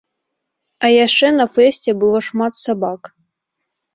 А 0.87 0.89
яшчэ 1.05 1.27
на 1.39 1.45
фэсце 1.57 1.91
было 2.03 2.21
шмат 2.29 2.53
сабак. 2.63 3.01